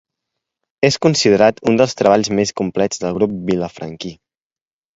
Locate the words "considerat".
1.05-1.61